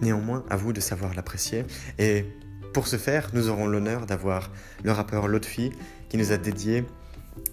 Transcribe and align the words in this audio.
Néanmoins, 0.00 0.44
à 0.48 0.56
vous 0.56 0.72
de 0.72 0.80
savoir 0.80 1.14
l'apprécier. 1.14 1.64
Et 1.98 2.24
pour 2.72 2.86
ce 2.86 2.96
faire, 2.96 3.30
nous 3.32 3.48
aurons 3.48 3.66
l'honneur 3.66 4.06
d'avoir 4.06 4.50
le 4.84 4.92
rappeur 4.92 5.28
Lotfi 5.28 5.72
qui 6.08 6.16
nous 6.16 6.32
a 6.32 6.36
dédié 6.36 6.84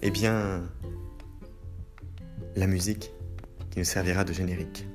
eh 0.02 0.10
bien, 0.10 0.62
la 2.56 2.66
musique 2.66 3.12
qui 3.70 3.78
nous 3.78 3.84
servira 3.84 4.24
de 4.24 4.32
générique. 4.32 4.86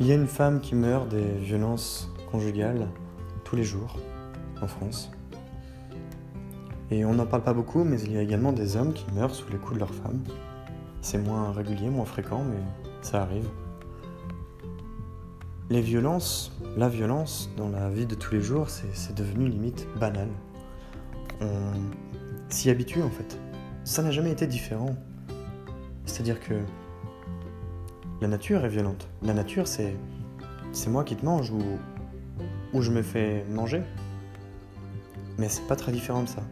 Il 0.00 0.06
y 0.06 0.12
a 0.12 0.14
une 0.14 0.26
femme 0.26 0.60
qui 0.60 0.74
meurt 0.74 1.08
des 1.08 1.38
violences 1.38 2.10
conjugales 2.30 2.88
tous 3.44 3.54
les 3.54 3.64
jours 3.64 3.98
en 4.60 4.66
France. 4.66 5.10
Et 6.90 7.04
on 7.04 7.14
n'en 7.14 7.26
parle 7.26 7.42
pas 7.42 7.52
beaucoup, 7.52 7.84
mais 7.84 8.00
il 8.00 8.12
y 8.12 8.16
a 8.18 8.22
également 8.22 8.52
des 8.52 8.76
hommes 8.76 8.92
qui 8.92 9.06
meurent 9.12 9.34
sous 9.34 9.50
les 9.50 9.58
coups 9.58 9.74
de 9.74 9.78
leurs 9.78 9.94
femmes. 9.94 10.22
C'est 11.02 11.18
moins 11.18 11.52
régulier, 11.52 11.88
moins 11.88 12.04
fréquent, 12.04 12.42
mais 12.42 12.60
ça 13.02 13.22
arrive. 13.22 13.48
Les 15.70 15.80
violences, 15.80 16.52
la 16.76 16.88
violence 16.88 17.48
dans 17.56 17.68
la 17.68 17.88
vie 17.90 18.06
de 18.06 18.16
tous 18.16 18.34
les 18.34 18.40
jours, 18.40 18.68
c'est 18.68 19.14
devenu 19.14 19.48
limite 19.48 19.86
banal. 20.00 20.28
On 21.40 21.72
s'y 22.48 22.70
habitue 22.70 23.02
en 23.02 23.10
fait. 23.10 23.38
Ça 23.84 24.02
n'a 24.02 24.10
jamais 24.10 24.32
été 24.32 24.48
différent. 24.48 24.96
C'est-à-dire 26.06 26.40
que 26.40 26.54
la 28.20 28.26
nature 28.26 28.64
est 28.64 28.68
violente. 28.68 29.08
La 29.22 29.32
nature, 29.32 29.68
c'est 29.68 29.94
moi 30.88 31.04
qui 31.04 31.14
te 31.14 31.24
mange 31.24 31.52
ou, 31.52 31.62
ou 32.74 32.82
je 32.82 32.90
me 32.90 33.02
fais 33.02 33.44
manger. 33.48 33.82
Mais 35.38 35.48
c'est 35.48 35.66
pas 35.68 35.76
très 35.76 35.92
différent 35.92 36.24
de 36.24 36.28
ça. 36.28 36.42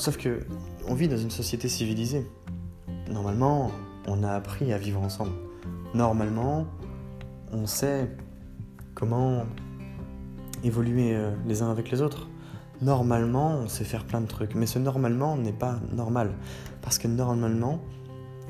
Sauf 0.00 0.16
que 0.16 0.40
on 0.88 0.94
vit 0.94 1.08
dans 1.08 1.18
une 1.18 1.30
société 1.30 1.68
civilisée. 1.68 2.26
Normalement, 3.10 3.70
on 4.06 4.22
a 4.22 4.30
appris 4.30 4.72
à 4.72 4.78
vivre 4.78 4.98
ensemble. 5.02 5.32
Normalement, 5.92 6.66
on 7.52 7.66
sait 7.66 8.08
comment 8.94 9.44
évoluer 10.64 11.14
euh, 11.14 11.32
les 11.46 11.60
uns 11.60 11.70
avec 11.70 11.90
les 11.90 12.00
autres. 12.00 12.30
Normalement, 12.80 13.58
on 13.58 13.68
sait 13.68 13.84
faire 13.84 14.06
plein 14.06 14.22
de 14.22 14.26
trucs. 14.26 14.54
Mais 14.54 14.64
ce 14.64 14.78
normalement 14.78 15.36
n'est 15.36 15.52
pas 15.52 15.78
normal. 15.92 16.32
Parce 16.80 16.96
que 16.96 17.06
normalement, 17.06 17.82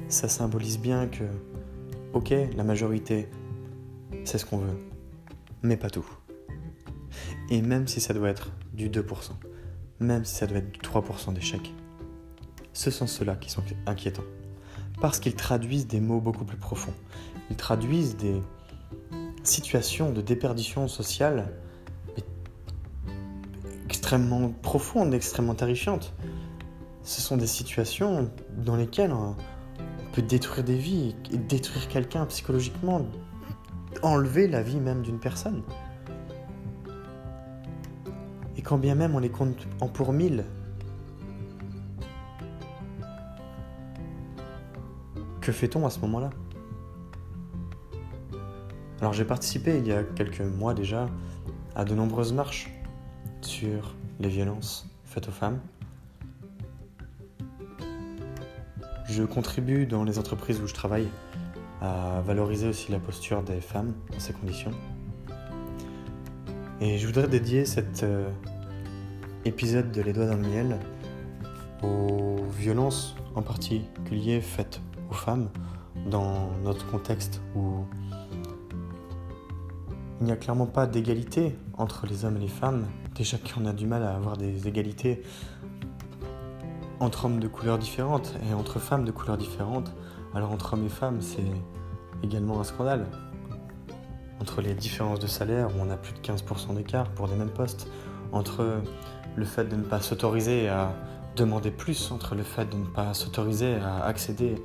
ça 0.08 0.28
symbolise 0.28 0.78
bien 0.78 1.08
que, 1.08 1.24
ok, 2.12 2.32
la 2.56 2.62
majorité, 2.62 3.28
c'est 4.22 4.38
ce 4.38 4.46
qu'on 4.46 4.58
veut. 4.58 4.78
Mais 5.64 5.76
pas 5.76 5.90
tout. 5.90 6.06
Et 7.50 7.60
même 7.60 7.88
si 7.88 8.00
ça 8.00 8.14
doit 8.14 8.28
être 8.28 8.52
du 8.72 8.88
2% 8.88 9.32
même 10.00 10.24
si 10.24 10.34
ça 10.34 10.46
doit 10.46 10.58
être 10.58 10.80
3% 10.82 11.32
d'échecs. 11.34 11.72
Ce 12.72 12.90
sont 12.90 13.06
ceux-là 13.06 13.36
qui 13.36 13.50
sont 13.50 13.62
inquiétants. 13.86 14.24
Parce 15.00 15.18
qu'ils 15.18 15.34
traduisent 15.34 15.86
des 15.86 16.00
mots 16.00 16.20
beaucoup 16.20 16.44
plus 16.44 16.56
profonds. 16.56 16.94
Ils 17.50 17.56
traduisent 17.56 18.16
des 18.16 18.40
situations 19.44 20.12
de 20.12 20.20
déperdition 20.20 20.88
sociale 20.88 21.52
extrêmement 23.86 24.50
profondes, 24.62 25.14
extrêmement 25.14 25.54
terrifiantes. 25.54 26.14
Ce 27.02 27.20
sont 27.20 27.36
des 27.36 27.46
situations 27.46 28.30
dans 28.56 28.76
lesquelles 28.76 29.12
on 29.12 29.34
peut 30.12 30.22
détruire 30.22 30.64
des 30.64 30.76
vies, 30.76 31.14
détruire 31.48 31.88
quelqu'un 31.88 32.26
psychologiquement, 32.26 33.06
enlever 34.02 34.48
la 34.48 34.62
vie 34.62 34.80
même 34.80 35.02
d'une 35.02 35.18
personne. 35.18 35.62
Et 38.60 38.62
quand 38.62 38.76
bien 38.76 38.94
même 38.94 39.14
on 39.14 39.20
les 39.20 39.30
compte 39.30 39.66
en 39.80 39.88
pour 39.88 40.12
mille, 40.12 40.44
que 45.40 45.50
fait-on 45.50 45.86
à 45.86 45.90
ce 45.90 45.98
moment-là? 46.00 46.28
Alors 49.00 49.14
j'ai 49.14 49.24
participé 49.24 49.78
il 49.78 49.86
y 49.86 49.92
a 49.92 50.02
quelques 50.02 50.42
mois 50.42 50.74
déjà 50.74 51.08
à 51.74 51.86
de 51.86 51.94
nombreuses 51.94 52.34
marches 52.34 52.70
sur 53.40 53.94
les 54.18 54.28
violences 54.28 54.86
faites 55.06 55.26
aux 55.28 55.32
femmes. 55.32 55.58
Je 59.06 59.22
contribue 59.22 59.86
dans 59.86 60.04
les 60.04 60.18
entreprises 60.18 60.60
où 60.60 60.66
je 60.66 60.74
travaille 60.74 61.08
à 61.80 62.20
valoriser 62.26 62.68
aussi 62.68 62.92
la 62.92 62.98
posture 62.98 63.42
des 63.42 63.62
femmes 63.62 63.94
dans 64.12 64.20
ces 64.20 64.34
conditions. 64.34 64.72
Et 66.82 66.98
je 66.98 67.06
voudrais 67.06 67.26
dédier 67.26 67.64
cet 67.64 68.02
euh, 68.02 68.30
épisode 69.44 69.90
de 69.90 70.02
Les 70.02 70.12
Doigts 70.12 70.26
dans 70.26 70.36
le 70.36 70.46
Miel 70.46 70.78
aux 71.82 72.44
violences 72.58 73.14
en 73.34 73.42
particulier 73.42 74.40
faites 74.40 74.80
aux 75.10 75.14
femmes 75.14 75.48
dans 76.10 76.50
notre 76.62 76.86
contexte 76.90 77.40
où 77.54 77.84
il 80.20 80.26
n'y 80.26 80.32
a 80.32 80.36
clairement 80.36 80.66
pas 80.66 80.86
d'égalité 80.86 81.56
entre 81.78 82.06
les 82.06 82.24
hommes 82.24 82.36
et 82.36 82.40
les 82.40 82.48
femmes. 82.48 82.86
Déjà 83.14 83.38
qu'on 83.38 83.64
a 83.64 83.72
du 83.72 83.86
mal 83.86 84.02
à 84.02 84.14
avoir 84.14 84.36
des 84.36 84.68
égalités 84.68 85.22
entre 87.00 87.24
hommes 87.24 87.40
de 87.40 87.48
couleurs 87.48 87.78
différentes 87.78 88.34
et 88.50 88.52
entre 88.52 88.78
femmes 88.78 89.06
de 89.06 89.10
couleurs 89.10 89.38
différentes. 89.38 89.94
Alors 90.34 90.52
entre 90.52 90.74
hommes 90.74 90.84
et 90.84 90.90
femmes, 90.90 91.22
c'est 91.22 91.50
également 92.22 92.60
un 92.60 92.64
scandale 92.64 93.06
entre 94.40 94.60
les 94.60 94.74
différences 94.74 95.18
de 95.18 95.26
salaire 95.26 95.68
où 95.68 95.80
on 95.80 95.90
a 95.90 95.96
plus 95.96 96.12
de 96.12 96.18
15% 96.18 96.74
d'écart 96.74 97.08
pour 97.10 97.26
les 97.26 97.34
mêmes 97.34 97.50
postes, 97.50 97.88
entre 98.32 98.82
le 99.36 99.44
fait 99.44 99.64
de 99.64 99.76
ne 99.76 99.82
pas 99.82 100.00
s'autoriser 100.00 100.68
à 100.68 100.92
demander 101.36 101.70
plus, 101.70 102.10
entre 102.10 102.34
le 102.34 102.42
fait 102.42 102.66
de 102.66 102.76
ne 102.76 102.86
pas 102.86 103.14
s'autoriser 103.14 103.76
à 103.76 104.04
accéder 104.04 104.62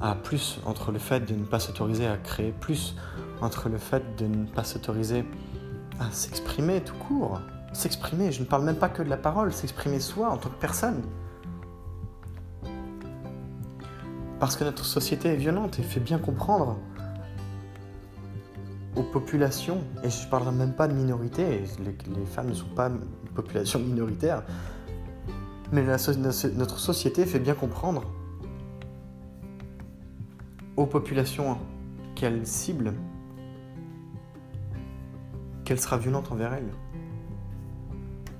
à 0.00 0.14
plus, 0.14 0.60
entre 0.64 0.92
le 0.92 0.98
fait 0.98 1.20
de 1.20 1.34
ne 1.34 1.44
pas 1.44 1.60
s'autoriser 1.60 2.06
à 2.06 2.16
créer 2.16 2.52
plus, 2.52 2.94
entre 3.40 3.68
le 3.68 3.78
fait 3.78 4.02
de 4.18 4.26
ne 4.26 4.46
pas 4.46 4.64
s'autoriser 4.64 5.24
à 6.00 6.10
s'exprimer 6.10 6.80
tout 6.80 6.96
court. 6.96 7.40
S'exprimer, 7.72 8.30
je 8.30 8.40
ne 8.40 8.46
parle 8.46 8.64
même 8.64 8.76
pas 8.76 8.88
que 8.88 9.02
de 9.02 9.10
la 9.10 9.16
parole, 9.16 9.52
s'exprimer 9.52 10.00
soi 10.00 10.30
en 10.30 10.36
tant 10.36 10.48
que 10.48 10.60
personne. 10.60 11.02
Parce 14.38 14.56
que 14.56 14.64
notre 14.64 14.84
société 14.84 15.28
est 15.30 15.36
violente 15.36 15.78
et 15.78 15.82
fait 15.82 16.00
bien 16.00 16.18
comprendre 16.18 16.78
aux 18.96 19.02
populations, 19.02 19.82
et 20.02 20.10
je 20.10 20.24
ne 20.24 20.30
parlerai 20.30 20.52
même 20.52 20.72
pas 20.72 20.88
de 20.88 20.94
minorité, 20.94 21.64
les, 21.84 22.26
femmes 22.26 22.48
ne 22.48 22.54
sont 22.54 22.68
pas 22.68 22.88
une 22.88 23.00
population 23.34 23.78
minoritaire, 23.80 24.42
mais 25.72 25.82
notre 25.82 26.78
société 26.78 27.26
fait 27.26 27.40
bien 27.40 27.54
comprendre 27.54 28.04
aux 30.76 30.86
populations 30.86 31.58
qu'elle 32.14 32.46
cible 32.46 32.94
qu'elle 35.64 35.80
sera 35.80 35.96
violente 35.96 36.30
envers 36.30 36.52
elles, 36.52 36.72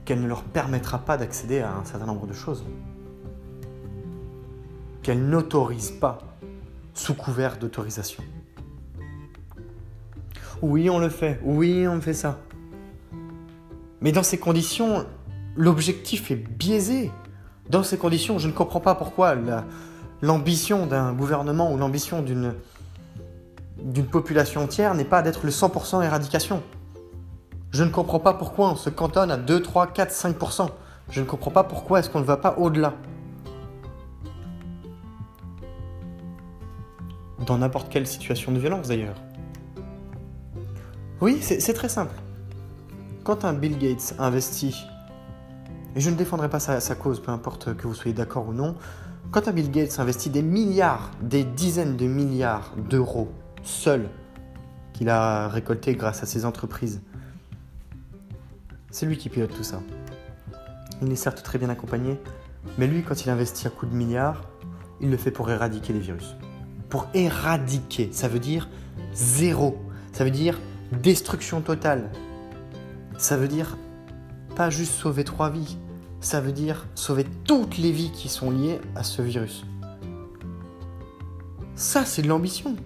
qu'elle 0.04 0.20
ne 0.20 0.28
leur 0.28 0.44
permettra 0.44 0.98
pas 0.98 1.16
d'accéder 1.16 1.60
à 1.60 1.74
un 1.74 1.84
certain 1.84 2.06
nombre 2.06 2.26
de 2.26 2.34
choses, 2.34 2.64
qu'elle 5.02 5.26
n'autorise 5.26 5.90
pas 5.90 6.18
sous 6.92 7.14
couvert 7.14 7.58
d'autorisation 7.58 8.22
Oui, 10.66 10.88
on 10.88 10.98
le 10.98 11.10
fait. 11.10 11.38
Oui, 11.44 11.86
on 11.86 12.00
fait 12.00 12.14
ça. 12.14 12.38
Mais 14.00 14.12
dans 14.12 14.22
ces 14.22 14.38
conditions, 14.38 15.04
l'objectif 15.56 16.30
est 16.30 16.36
biaisé. 16.36 17.12
Dans 17.68 17.82
ces 17.82 17.98
conditions, 17.98 18.38
je 18.38 18.48
ne 18.48 18.52
comprends 18.52 18.80
pas 18.80 18.94
pourquoi 18.94 19.34
l'ambition 20.22 20.86
d'un 20.86 21.12
gouvernement 21.12 21.70
ou 21.70 21.76
l'ambition 21.76 22.22
d'une 22.22 22.54
population 24.06 24.62
entière 24.62 24.94
n'est 24.94 25.04
pas 25.04 25.20
d'être 25.20 25.44
le 25.44 25.50
100% 25.50 26.02
éradication. 26.02 26.62
Je 27.70 27.84
ne 27.84 27.90
comprends 27.90 28.20
pas 28.20 28.32
pourquoi 28.32 28.70
on 28.70 28.76
se 28.76 28.88
cantonne 28.88 29.30
à 29.30 29.36
2, 29.36 29.60
3, 29.60 29.88
4, 29.88 30.10
5%. 30.10 30.70
Je 31.10 31.20
ne 31.20 31.26
comprends 31.26 31.50
pas 31.50 31.64
pourquoi 31.64 31.98
est-ce 31.98 32.08
qu'on 32.08 32.20
ne 32.20 32.24
va 32.24 32.38
pas 32.38 32.54
au-delà. 32.56 32.94
Dans 37.44 37.58
n'importe 37.58 37.90
quelle 37.90 38.06
situation 38.06 38.50
de 38.50 38.58
violence 38.58 38.88
d'ailleurs. 38.88 39.16
Oui, 41.20 41.38
c'est 41.40 41.72
très 41.74 41.88
simple. 41.88 42.14
Quand 43.22 43.44
un 43.44 43.52
Bill 43.52 43.78
Gates 43.78 44.14
investit, 44.18 44.84
et 45.96 46.00
je 46.00 46.10
ne 46.10 46.16
défendrai 46.16 46.50
pas 46.50 46.60
sa, 46.60 46.94
cause, 46.94 47.20
peu 47.20 47.30
importe 47.30 47.76
que 47.76 47.86
vous 47.86 47.94
soyez 47.94 48.14
d'accord 48.14 48.48
ou 48.48 48.52
non, 48.52 48.74
quand 49.30 49.48
un 49.48 49.52
Bill 49.52 49.70
Gates 49.70 49.98
investit 49.98 50.30
des 50.30 50.42
milliards, 50.42 51.10
des 51.22 51.44
dizaines 51.44 51.96
de 51.96 52.06
milliards 52.06 52.72
d'euros 52.90 53.32
seul 53.62 54.08
qu'il 54.92 55.08
a 55.08 55.48
récolté 55.48 55.94
grâce 55.94 56.22
à 56.22 56.26
ses 56.26 56.44
entreprises, 56.44 57.00
c'est 58.90 59.06
lui 59.06 59.16
qui 59.16 59.28
pilote 59.28 59.54
tout 59.54 59.64
ça. 59.64 59.80
Il 61.02 61.10
est 61.10 61.16
certes 61.16 61.42
très 61.42 61.58
bien 61.58 61.68
accompagné, 61.68 62.20
mais 62.78 62.86
lui, 62.86 63.02
quand 63.02 63.24
il 63.24 63.30
investit 63.30 63.66
à 63.66 63.70
coups 63.70 63.90
de 63.90 63.96
milliards, 63.96 64.42
il 65.00 65.10
le 65.10 65.16
fait 65.16 65.30
pour 65.30 65.50
éradiquer 65.50 65.92
les 65.92 66.00
virus. 66.00 66.36
Pour 66.88 67.08
éradiquer, 67.14 68.10
ça 68.12 68.28
veut 68.28 68.38
dire 68.38 68.68
zéro. 69.14 69.78
Ça 70.12 70.24
veut 70.24 70.30
dire 70.30 70.60
destruction 70.94 71.60
totale. 71.60 72.10
Ça 73.18 73.36
veut 73.36 73.48
dire 73.48 73.76
pas 74.56 74.70
juste 74.70 74.92
sauver 74.92 75.24
trois 75.24 75.50
vies, 75.50 75.76
ça 76.20 76.40
veut 76.40 76.52
dire 76.52 76.86
sauver 76.94 77.24
toutes 77.44 77.76
les 77.76 77.92
vies 77.92 78.12
qui 78.12 78.28
sont 78.28 78.50
liées 78.50 78.80
à 78.94 79.02
ce 79.02 79.20
virus. 79.20 79.64
Ça, 81.74 82.04
c'est 82.04 82.22
de 82.22 82.28
l'ambition. 82.28 82.76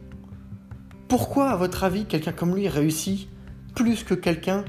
Pourquoi, 1.08 1.50
à 1.50 1.56
votre 1.56 1.84
avis, 1.84 2.06
quelqu'un 2.06 2.32
comme 2.32 2.54
lui 2.54 2.68
réussit 2.68 3.28
plus 3.74 4.02
que 4.02 4.14
quelqu'un 4.14 4.64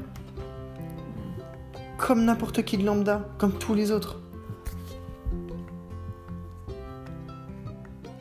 comme 1.97 2.23
n'importe 2.25 2.63
qui 2.63 2.77
de 2.77 2.85
lambda, 2.85 3.29
comme 3.37 3.53
tous 3.53 3.73
les 3.73 3.91
autres? 3.91 4.19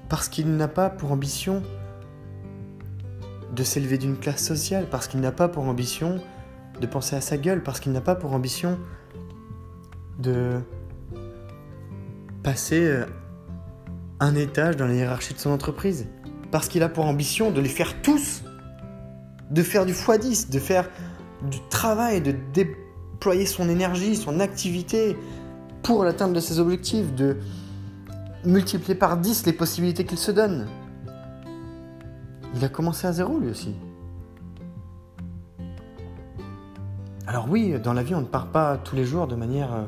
Parce 0.09 0.29
qu'il 0.29 0.57
n'a 0.57 0.69
pas 0.69 0.89
pour 0.89 1.13
ambition 1.13 1.63
de 3.59 3.65
s'élever 3.65 3.99
d'une 3.99 4.17
classe 4.17 4.45
sociale, 4.45 4.87
parce 4.89 5.09
qu'il 5.09 5.21
n'a 5.21 5.33
pas 5.33 5.49
pour 5.49 5.65
ambition 5.65 6.21
de 6.81 6.87
penser 6.87 7.17
à 7.17 7.21
sa 7.21 7.37
gueule, 7.37 7.63
parce 7.63 7.81
qu'il 7.81 7.91
n'a 7.91 8.01
pas 8.01 8.15
pour 8.15 8.33
ambition 8.33 8.79
de 10.21 10.61
passer 12.45 12.85
euh, 12.85 13.05
un 14.21 14.37
étage 14.37 14.77
dans 14.77 14.87
la 14.87 14.95
hiérarchie 14.95 15.35
de 15.35 15.41
son 15.41 15.51
entreprise. 15.51 16.07
Parce 16.53 16.69
qu'il 16.69 16.85
a 16.85 16.89
pour 16.89 17.07
ambition 17.07 17.51
de 17.51 17.61
les 17.61 17.69
faire 17.69 18.01
tous, 18.01 18.45
de 19.51 19.63
faire 19.63 19.85
du 19.85 19.93
x10, 19.93 20.51
de 20.51 20.59
faire 20.61 20.89
du 21.43 21.59
travail, 21.69 22.23
de 22.23 22.35
déployer 22.55 23.45
son 23.45 23.69
énergie, 23.69 24.15
son 24.15 24.39
activité 24.39 25.17
pour 25.83 26.05
l'atteinte 26.05 26.33
de 26.33 26.41
ses 26.41 26.61
objectifs, 26.61 27.13
de 27.15 27.37
multiplier 28.45 28.95
par 28.95 29.17
10 29.17 29.47
les 29.47 29.53
possibilités 29.53 30.05
qu'il 30.05 30.19
se 30.19 30.31
donne. 30.31 30.69
Il 32.55 32.65
a 32.65 32.69
commencé 32.69 33.07
à 33.07 33.13
zéro 33.13 33.39
lui 33.39 33.51
aussi. 33.51 33.75
Alors 37.27 37.49
oui, 37.49 37.79
dans 37.79 37.93
la 37.93 38.03
vie, 38.03 38.15
on 38.15 38.23
ne 38.23 38.27
part 38.27 38.49
pas 38.49 38.79
tous 38.79 38.97
les 38.97 39.05
jours 39.05 39.27
de 39.27 39.37
manière 39.37 39.73
euh, 39.75 39.85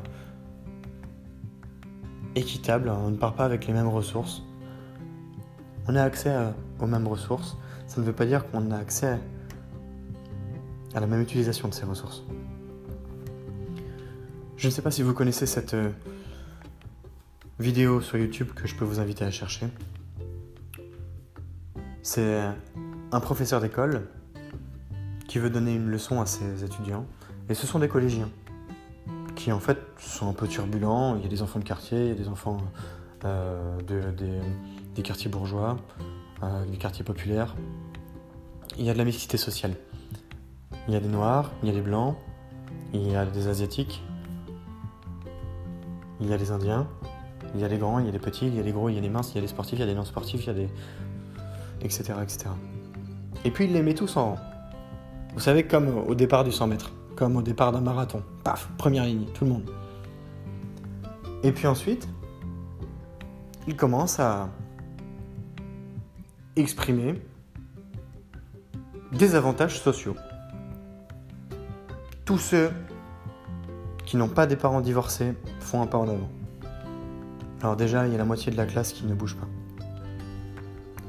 équitable, 2.35 2.89
on 2.89 3.09
ne 3.09 3.17
part 3.17 3.33
pas 3.33 3.45
avec 3.45 3.65
les 3.65 3.73
mêmes 3.73 3.87
ressources. 3.87 4.43
On 5.87 5.95
a 5.95 6.03
accès 6.03 6.35
aux 6.79 6.85
mêmes 6.85 7.07
ressources, 7.07 7.57
ça 7.87 7.99
ne 7.99 8.05
veut 8.05 8.13
pas 8.13 8.25
dire 8.25 8.49
qu'on 8.49 8.69
a 8.69 8.77
accès 8.77 9.19
à 10.93 10.99
la 10.99 11.07
même 11.07 11.21
utilisation 11.21 11.67
de 11.67 11.73
ces 11.73 11.85
ressources. 11.85 12.23
Je 14.57 14.67
ne 14.67 14.71
sais 14.71 14.83
pas 14.83 14.91
si 14.91 15.01
vous 15.01 15.13
connaissez 15.13 15.47
cette 15.47 15.73
euh, 15.73 15.89
vidéo 17.59 18.01
sur 18.01 18.17
YouTube 18.17 18.49
que 18.53 18.67
je 18.67 18.75
peux 18.75 18.85
vous 18.85 18.99
inviter 18.99 19.25
à 19.25 19.31
chercher. 19.31 19.65
C'est 22.13 22.41
un 23.13 23.19
professeur 23.21 23.61
d'école 23.61 24.09
qui 25.29 25.39
veut 25.39 25.49
donner 25.49 25.75
une 25.75 25.87
leçon 25.87 26.19
à 26.19 26.25
ses 26.25 26.65
étudiants. 26.65 27.05
Et 27.47 27.53
ce 27.53 27.65
sont 27.65 27.79
des 27.79 27.87
collégiens 27.87 28.29
qui 29.37 29.53
en 29.53 29.61
fait 29.61 29.77
sont 29.97 30.27
un 30.27 30.33
peu 30.33 30.45
turbulents. 30.45 31.15
Il 31.15 31.23
y 31.23 31.25
a 31.25 31.29
des 31.29 31.41
enfants 31.41 31.59
de 31.59 31.63
quartier, 31.63 32.01
il 32.01 32.07
y 32.09 32.11
a 32.11 32.15
des 32.15 32.27
enfants 32.27 32.57
euh, 33.23 33.79
des, 33.79 35.01
quartiers 35.03 35.31
bourgeois, 35.31 35.77
euh, 36.43 36.65
des 36.65 36.75
quartiers 36.75 37.05
populaires. 37.05 37.55
Il 38.77 38.83
y 38.83 38.89
a 38.89 38.93
de 38.93 38.97
la 38.97 39.05
mixité 39.05 39.37
sociale. 39.37 39.75
Il 40.89 40.93
y 40.93 40.97
a 40.97 40.99
des 40.99 41.07
noirs, 41.07 41.49
il 41.63 41.69
y 41.69 41.71
a 41.71 41.73
des 41.73 41.79
blancs, 41.79 42.17
il 42.93 43.09
y 43.09 43.15
a 43.15 43.25
des 43.25 43.47
asiatiques, 43.47 44.03
il 46.19 46.27
y 46.27 46.33
a 46.33 46.37
des 46.37 46.51
indiens, 46.51 46.89
il 47.55 47.61
y 47.61 47.63
a 47.63 47.69
des 47.69 47.77
grands, 47.77 47.99
il 47.99 48.05
y 48.05 48.09
a 48.09 48.11
des 48.11 48.19
petits, 48.19 48.47
il 48.47 48.55
y 48.55 48.59
a 48.59 48.63
des 48.63 48.73
gros, 48.73 48.89
il 48.89 48.95
y 48.95 48.97
a 48.97 49.01
des 49.01 49.07
minces, 49.07 49.31
il 49.31 49.35
y 49.35 49.37
a 49.37 49.41
des 49.41 49.47
sportifs, 49.47 49.79
il 49.79 49.81
y 49.81 49.83
a 49.83 49.87
des 49.87 49.95
non 49.95 50.03
sportifs, 50.03 50.43
il 50.43 50.47
y 50.47 50.49
a 50.49 50.53
des 50.53 50.69
etc., 51.81 52.13
etc. 52.21 52.49
Et 53.43 53.51
puis 53.51 53.65
il 53.65 53.73
les 53.73 53.81
met 53.81 53.93
tous 53.93 54.17
en 54.17 54.31
rang. 54.31 54.39
Vous 55.33 55.39
savez, 55.39 55.63
comme 55.63 55.87
au 56.07 56.15
départ 56.15 56.43
du 56.43 56.51
100 56.51 56.67
mètres, 56.67 56.91
comme 57.15 57.35
au 57.35 57.41
départ 57.41 57.71
d'un 57.71 57.81
marathon. 57.81 58.23
Paf, 58.43 58.69
première 58.77 59.05
ligne, 59.05 59.25
tout 59.33 59.45
le 59.45 59.51
monde. 59.51 59.71
Et 61.43 61.51
puis 61.51 61.67
ensuite, 61.67 62.07
il 63.67 63.75
commence 63.75 64.19
à 64.19 64.49
exprimer 66.55 67.21
des 69.11 69.35
avantages 69.35 69.79
sociaux. 69.79 70.15
Tous 72.25 72.37
ceux 72.37 72.71
qui 74.05 74.17
n'ont 74.17 74.27
pas 74.27 74.45
des 74.45 74.55
parents 74.55 74.81
divorcés 74.81 75.33
font 75.59 75.81
un 75.81 75.87
pas 75.87 75.97
en 75.97 76.07
avant. 76.09 76.29
Alors 77.61 77.75
déjà, 77.75 78.07
il 78.07 78.11
y 78.11 78.15
a 78.15 78.17
la 78.17 78.25
moitié 78.25 78.51
de 78.51 78.57
la 78.57 78.65
classe 78.65 78.93
qui 78.93 79.05
ne 79.05 79.13
bouge 79.13 79.37
pas. 79.37 79.47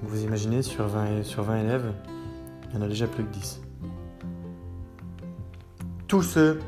Vous 0.02 0.24
imaginez, 0.24 0.62
sur 0.62 0.88
20, 0.88 1.22
sur 1.22 1.44
20 1.44 1.60
élèves, 1.60 1.92
il 2.68 2.74
y 2.74 2.78
en 2.78 2.82
a 2.82 2.88
déjà 2.88 3.06
plus 3.06 3.22
que 3.22 3.30
10. 3.30 3.60
Tous 6.08 6.22
ceux 6.22 6.58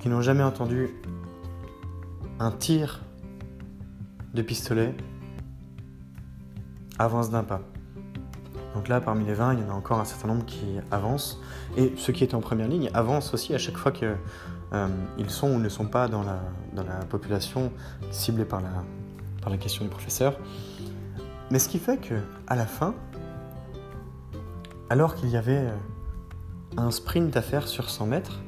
qui 0.00 0.08
n'ont 0.08 0.20
jamais 0.20 0.42
entendu 0.42 0.90
un 2.40 2.50
tir 2.50 3.00
de 4.34 4.42
pistolet 4.42 4.92
avancent 6.98 7.30
d'un 7.30 7.44
pas. 7.44 7.60
Donc 8.74 8.88
là, 8.88 9.00
parmi 9.00 9.24
les 9.24 9.34
20, 9.34 9.54
il 9.54 9.60
y 9.60 9.64
en 9.64 9.70
a 9.70 9.74
encore 9.74 10.00
un 10.00 10.04
certain 10.04 10.28
nombre 10.28 10.44
qui 10.46 10.78
avancent. 10.90 11.40
Et 11.76 11.92
ceux 11.96 12.12
qui 12.12 12.24
étaient 12.24 12.34
en 12.34 12.40
première 12.40 12.68
ligne 12.68 12.90
avancent 12.92 13.34
aussi 13.34 13.54
à 13.54 13.58
chaque 13.58 13.76
fois 13.76 13.92
qu'ils 13.92 14.16
euh, 14.72 14.88
sont 15.28 15.50
ou 15.50 15.58
ne 15.60 15.68
sont 15.68 15.86
pas 15.86 16.08
dans 16.08 16.24
la, 16.24 16.40
population 17.08 17.72
ciblée 18.10 18.44
par 18.44 18.60
la 18.60 19.56
question 19.58 19.84
du 19.84 19.90
professeur. 19.90 20.36
Mais 21.50 21.58
ce 21.58 21.68
qui 21.68 21.78
fait 21.78 21.98
que, 21.98 22.14
à 22.46 22.54
la 22.54 22.66
fin, 22.66 22.94
alors 24.88 25.14
qu'il 25.14 25.30
y 25.30 25.36
avait 25.36 25.66
euh, 25.66 25.76
un 26.76 26.90
sprint 26.90 27.36
à 27.36 27.42
faire 27.42 27.66
sur 27.66 27.90
100 27.90 28.06
mètres, 28.06 28.40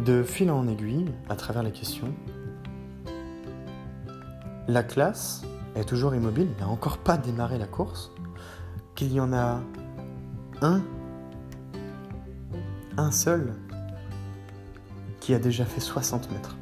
de 0.00 0.24
fil 0.24 0.50
en 0.50 0.66
aiguille, 0.66 1.12
à 1.28 1.36
travers 1.36 1.62
les 1.62 1.70
questions, 1.70 2.12
la 4.66 4.82
classe 4.82 5.42
est 5.76 5.84
toujours 5.84 6.14
immobile, 6.14 6.48
n'a 6.58 6.68
encore 6.68 6.98
pas 6.98 7.16
démarré 7.16 7.58
la 7.58 7.66
course, 7.66 8.10
qu'il 8.96 9.12
y 9.12 9.20
en 9.20 9.32
a 9.32 9.60
un, 10.60 10.82
un 12.96 13.10
seul, 13.12 13.54
qui 15.20 15.34
a 15.34 15.38
déjà 15.38 15.64
fait 15.64 15.80
60 15.80 16.30
mètres. 16.32 16.56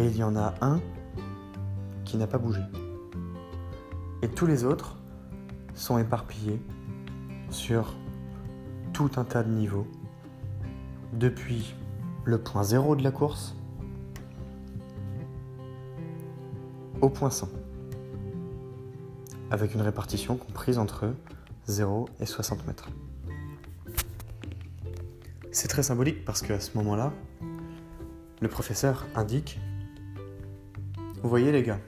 Et 0.00 0.06
il 0.06 0.16
y 0.16 0.22
en 0.22 0.34
a 0.34 0.54
un 0.62 0.80
qui 2.06 2.16
n'a 2.16 2.26
pas 2.26 2.38
bougé. 2.38 2.62
Et 4.22 4.28
tous 4.28 4.46
les 4.46 4.64
autres 4.64 4.96
sont 5.74 5.98
éparpillés 5.98 6.58
sur 7.50 7.94
tout 8.94 9.10
un 9.18 9.24
tas 9.24 9.42
de 9.42 9.50
niveaux, 9.50 9.86
depuis 11.12 11.74
le 12.24 12.38
point 12.38 12.62
zéro 12.62 12.96
de 12.96 13.04
la 13.04 13.10
course 13.10 13.54
au 17.02 17.10
point 17.10 17.28
100, 17.28 17.50
avec 19.50 19.74
une 19.74 19.82
répartition 19.82 20.38
comprise 20.38 20.78
entre 20.78 21.14
0 21.66 22.08
et 22.20 22.26
60 22.26 22.66
mètres. 22.66 22.88
C'est 25.52 25.68
très 25.68 25.82
symbolique 25.82 26.24
parce 26.24 26.40
qu'à 26.40 26.58
ce 26.58 26.78
moment-là, 26.78 27.12
le 28.40 28.48
professeur 28.48 29.06
indique 29.14 29.60
vous 31.22 31.28
voyez 31.28 31.52
les 31.52 31.62
gars 31.62 31.78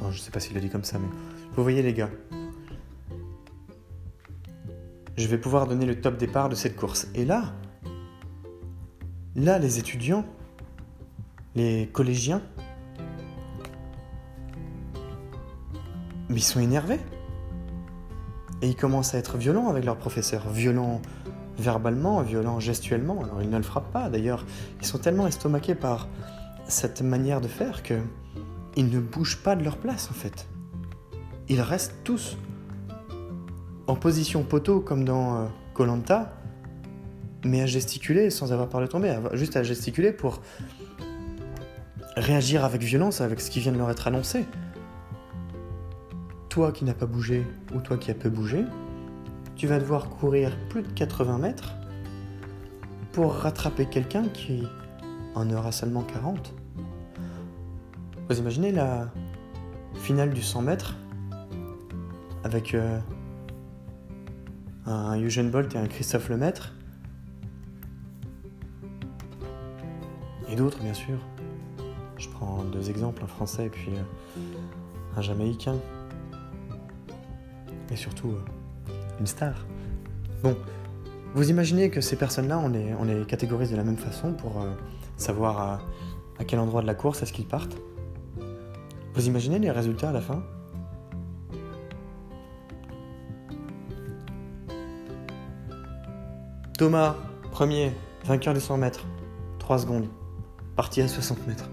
Je 0.00 0.06
ne 0.06 0.12
sais 0.12 0.30
pas 0.30 0.40
s'il 0.40 0.56
a 0.56 0.60
dit 0.60 0.70
comme 0.70 0.84
ça, 0.84 0.98
mais 0.98 1.08
Vous 1.54 1.62
voyez 1.62 1.82
les 1.82 1.92
gars, 1.92 2.10
je 5.16 5.26
vais 5.26 5.38
pouvoir 5.38 5.66
donner 5.66 5.84
le 5.86 6.00
top 6.00 6.16
départ 6.16 6.48
de 6.48 6.54
cette 6.54 6.76
course. 6.76 7.08
Et 7.14 7.24
là, 7.24 7.52
là, 9.36 9.58
les 9.58 9.78
étudiants, 9.78 10.24
les 11.54 11.88
collégiens, 11.92 12.42
ils 16.30 16.42
sont 16.42 16.60
énervés. 16.60 17.00
Et 18.62 18.68
ils 18.68 18.76
commencent 18.76 19.14
à 19.14 19.18
être 19.18 19.36
violents 19.36 19.68
avec 19.68 19.84
leur 19.84 19.96
professeur, 19.96 20.48
violents 20.50 21.00
verbalement, 21.58 22.22
violents 22.22 22.60
gestuellement. 22.60 23.22
Alors 23.22 23.42
ils 23.42 23.50
ne 23.50 23.56
le 23.56 23.62
frappent 23.62 23.92
pas 23.92 24.08
d'ailleurs. 24.08 24.44
Ils 24.80 24.86
sont 24.86 24.98
tellement 24.98 25.26
estomaqués 25.26 25.74
par 25.74 26.08
cette 26.66 27.02
manière 27.02 27.40
de 27.40 27.48
faire 27.48 27.82
que 27.82 28.00
ils 28.76 28.88
ne 28.88 29.00
bougent 29.00 29.42
pas 29.42 29.56
de 29.56 29.64
leur 29.64 29.76
place 29.76 30.08
en 30.10 30.14
fait. 30.14 30.46
Ils 31.48 31.60
restent 31.60 31.96
tous 32.04 32.36
en 33.86 33.96
position 33.96 34.42
poteau 34.42 34.80
comme 34.80 35.04
dans 35.04 35.48
Colanta, 35.74 36.32
mais 37.44 37.62
à 37.62 37.66
gesticuler 37.66 38.30
sans 38.30 38.52
avoir 38.52 38.68
peur 38.68 38.80
de 38.80 38.86
tomber, 38.86 39.16
juste 39.32 39.56
à 39.56 39.62
gesticuler 39.62 40.12
pour 40.12 40.40
réagir 42.16 42.64
avec 42.64 42.82
violence 42.82 43.20
avec 43.20 43.40
ce 43.40 43.50
qui 43.50 43.60
vient 43.60 43.72
de 43.72 43.78
leur 43.78 43.90
être 43.90 44.06
annoncé. 44.06 44.44
Toi 46.48 46.72
qui 46.72 46.84
n'as 46.84 46.94
pas 46.94 47.06
bougé 47.06 47.46
ou 47.74 47.80
toi 47.80 47.96
qui 47.96 48.10
as 48.10 48.14
peu 48.14 48.28
bougé, 48.28 48.64
tu 49.56 49.66
vas 49.66 49.78
devoir 49.78 50.08
courir 50.08 50.56
plus 50.68 50.82
de 50.82 50.88
80 50.88 51.38
mètres 51.38 51.74
pour 53.12 53.34
rattraper 53.34 53.86
quelqu'un 53.86 54.24
qui 54.28 54.62
en 55.34 55.50
aura 55.50 55.72
seulement 55.72 56.02
40. 56.02 56.54
Vous 58.30 58.38
imaginez 58.38 58.70
la 58.70 59.10
finale 59.96 60.30
du 60.30 60.40
100 60.40 60.62
mètres 60.62 60.94
avec 62.44 62.74
euh, 62.74 63.00
un 64.86 65.20
Eugene 65.20 65.50
Bolt 65.50 65.74
et 65.74 65.78
un 65.78 65.88
Christophe 65.88 66.28
Lemaître? 66.28 66.72
Et 70.48 70.54
d'autres, 70.54 70.78
bien 70.78 70.94
sûr. 70.94 71.18
Je 72.18 72.28
prends 72.28 72.62
deux 72.62 72.88
exemples, 72.88 73.24
un 73.24 73.26
français 73.26 73.66
et 73.66 73.68
puis 73.68 73.90
euh, 73.96 74.38
un 75.16 75.22
jamaïcain. 75.22 75.74
Et 77.90 77.96
surtout, 77.96 78.28
euh, 78.28 78.92
une 79.18 79.26
star. 79.26 79.54
Bon, 80.44 80.56
vous 81.34 81.50
imaginez 81.50 81.90
que 81.90 82.00
ces 82.00 82.14
personnes-là, 82.14 82.60
on 82.60 82.68
les, 82.68 83.26
catégorise 83.26 83.72
de 83.72 83.76
la 83.76 83.82
même 83.82 83.98
façon 83.98 84.34
pour 84.34 84.64
savoir 85.16 85.58
à, 85.58 85.80
à 86.38 86.44
quel 86.44 86.60
endroit 86.60 86.80
de 86.80 86.86
la 86.86 86.94
course 86.94 87.24
est-ce 87.24 87.32
qu'ils 87.32 87.48
partent? 87.48 87.76
Vous 89.20 89.26
imaginez 89.26 89.58
les 89.58 89.70
résultats 89.70 90.08
à 90.08 90.12
la 90.12 90.22
fin 90.22 90.42
Thomas, 96.78 97.16
premier, 97.50 97.92
vainqueur 98.24 98.54
des 98.54 98.60
100 98.60 98.78
mètres. 98.78 99.04
3 99.58 99.80
secondes. 99.80 100.08
Parti 100.74 101.02
à 101.02 101.08
60 101.08 101.46
mètres. 101.46 101.68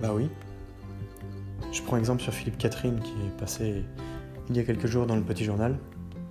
Bah 0.00 0.12
oui. 0.14 0.30
Je 1.72 1.82
prends 1.82 1.96
exemple 1.96 2.22
sur 2.22 2.32
Philippe 2.32 2.56
Catherine 2.56 3.00
qui 3.00 3.10
est 3.10 3.36
passé 3.36 3.82
il 4.48 4.56
y 4.56 4.60
a 4.60 4.62
quelques 4.62 4.86
jours 4.86 5.06
dans 5.06 5.16
le 5.16 5.22
petit 5.22 5.42
journal, 5.42 5.76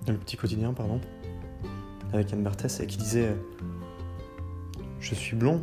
dans 0.06 0.14
le 0.14 0.18
petit 0.18 0.38
quotidien, 0.38 0.72
pardon, 0.72 1.02
avec 2.14 2.32
Anne 2.32 2.42
Barthès 2.42 2.80
et 2.80 2.86
qui 2.86 2.96
disait 2.96 3.36
Je 5.00 5.14
suis 5.14 5.36
blond 5.36 5.62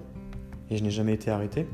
et 0.70 0.78
je 0.78 0.84
n'ai 0.84 0.92
jamais 0.92 1.14
été 1.14 1.32
arrêté. 1.32 1.68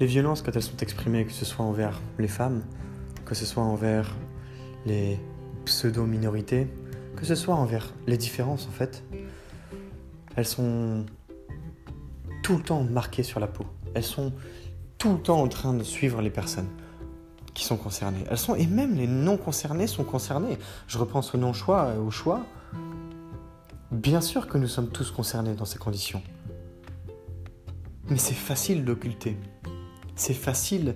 Les 0.00 0.06
violences, 0.06 0.42
quand 0.42 0.54
elles 0.54 0.62
sont 0.62 0.76
exprimées, 0.78 1.24
que 1.24 1.32
ce 1.32 1.44
soit 1.44 1.64
envers 1.64 2.00
les 2.18 2.28
femmes, 2.28 2.62
que 3.24 3.34
ce 3.34 3.46
soit 3.46 3.62
envers 3.62 4.14
les 4.86 5.18
pseudo-minorités, 5.64 6.66
que 7.16 7.24
ce 7.24 7.34
soit 7.34 7.54
envers 7.54 7.92
les 8.06 8.16
différences 8.16 8.66
en 8.66 8.72
fait, 8.72 9.04
elles 10.36 10.46
sont 10.46 11.06
tout 12.42 12.56
le 12.56 12.62
temps 12.62 12.82
marquées 12.82 13.22
sur 13.22 13.40
la 13.40 13.46
peau. 13.46 13.64
Elles 13.94 14.02
sont 14.02 14.32
tout 14.98 15.12
le 15.12 15.18
temps 15.20 15.40
en 15.40 15.48
train 15.48 15.74
de 15.74 15.82
suivre 15.82 16.20
les 16.20 16.30
personnes 16.30 16.68
qui 17.54 17.64
sont 17.64 17.76
concernées. 17.76 18.24
Elles 18.30 18.38
sont 18.38 18.56
et 18.56 18.66
même 18.66 18.96
les 18.96 19.06
non 19.06 19.36
concernés 19.36 19.86
sont 19.86 20.04
concernés. 20.04 20.58
Je 20.88 20.98
repense 20.98 21.34
au 21.34 21.38
non-choix 21.38 21.92
et 21.94 21.98
au 21.98 22.10
choix. 22.10 22.44
Bien 24.04 24.20
sûr 24.20 24.48
que 24.48 24.58
nous 24.58 24.68
sommes 24.68 24.90
tous 24.90 25.10
concernés 25.10 25.54
dans 25.54 25.64
ces 25.64 25.78
conditions. 25.78 26.22
Mais 28.10 28.18
c'est 28.18 28.34
facile 28.34 28.84
d'occulter. 28.84 29.38
C'est 30.14 30.34
facile 30.34 30.94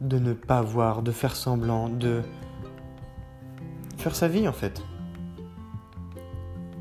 de 0.00 0.18
ne 0.18 0.32
pas 0.32 0.62
voir, 0.62 1.02
de 1.02 1.12
faire 1.12 1.36
semblant, 1.36 1.90
de 1.90 2.22
faire 3.98 4.16
sa 4.16 4.26
vie 4.26 4.48
en 4.48 4.54
fait. 4.54 4.82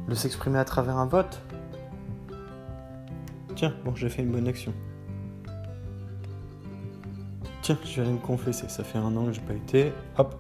De 0.08 0.16
s'exprimer 0.16 0.60
à 0.60 0.66
travers 0.66 0.96
un 0.96 1.08
vote. 1.08 1.42
Tiens, 3.54 3.76
bon, 3.84 3.94
j'ai 3.96 4.08
fait 4.08 4.22
une 4.22 4.32
bonne 4.32 4.48
action. 4.48 4.74
Tiens, 7.62 7.78
je 7.84 7.98
vais 7.98 8.08
aller 8.08 8.18
me 8.18 8.26
confesser, 8.26 8.70
ça 8.70 8.86
fait 8.86 8.98
un 8.98 9.14
an 9.18 9.26
que 9.26 9.34
j'ai 9.34 9.42
pas 9.42 9.56
été. 9.56 9.92
Hop. 10.18 10.38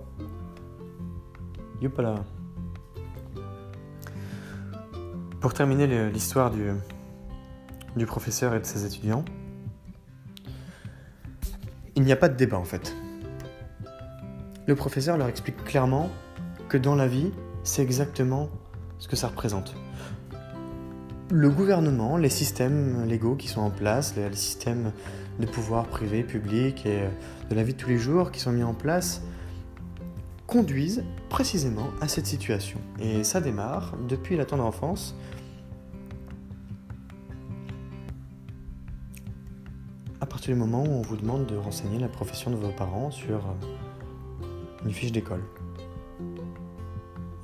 là. 1.98 2.16
Pour 5.48 5.54
terminer 5.54 5.88
l'histoire 6.10 6.52
du, 6.52 8.06
professeur 8.06 8.54
et 8.54 8.60
de 8.60 8.66
ses 8.66 8.86
étudiants, 8.86 9.24
il 11.96 12.04
n'y 12.04 12.12
a 12.12 12.18
pas 12.18 12.28
de 12.28 12.36
débat 12.36 12.58
en 12.58 12.66
fait. 12.66 12.94
Le 14.66 14.76
professeur 14.76 15.16
leur 15.18 15.30
explique 15.30 15.64
clairement 15.64 16.10
que 16.68 16.78
dans 16.78 16.96
la 16.96 17.08
vie, 17.08 17.32
c'est 17.64 17.82
exactement 17.82 18.50
ce 19.00 19.08
que 19.08 19.16
ça 19.16 19.30
représente. 19.30 19.74
Le 21.32 21.50
gouvernement, 21.50 22.18
les 22.18 22.28
systèmes 22.28 23.06
légaux 23.06 23.36
qui 23.36 23.48
sont 23.48 23.62
en 23.62 23.72
place, 23.72 24.18
les 24.18 24.36
systèmes 24.36 24.92
de 25.40 25.46
pouvoir 25.46 25.86
privé, 25.86 26.24
public 26.24 26.86
et 26.86 27.04
de 27.50 27.56
la 27.56 27.64
vie 27.64 27.72
de 27.72 27.80
tous 27.80 27.88
les 27.88 27.98
jours 27.98 28.32
qui 28.32 28.42
sont 28.42 28.52
mis 28.52 28.64
en 28.64 28.74
place, 28.74 29.22
conduisent 30.58 31.04
précisément 31.30 31.90
à 32.02 32.08
cette 32.08 32.26
situation. 32.26 32.80
Et 33.00 33.24
ça 33.24 33.42
démarre 33.42 33.94
depuis 34.08 34.36
la 34.36 34.44
tendre 34.44 34.66
enfance 34.66 35.16
à 40.20 40.26
partir 40.26 40.56
du 40.56 40.60
moment 40.60 40.82
où 40.84 40.90
on 40.90 41.02
vous 41.04 41.16
demande 41.16 41.46
de 41.46 41.56
renseigner 41.56 42.00
la 42.00 42.08
profession 42.08 42.50
de 42.50 42.56
vos 42.56 42.72
parents 42.72 43.12
sur 43.12 43.38
euh, 43.38 44.84
une 44.84 44.92
fiche 44.92 45.12
d'école. 45.12 45.44